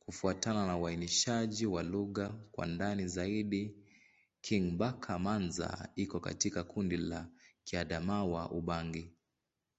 [0.00, 3.74] Kufuatana na uainishaji wa lugha kwa ndani zaidi,
[4.40, 7.26] Kingbaka-Manza iko katika kundi la
[7.64, 9.12] Kiadamawa-Ubangi.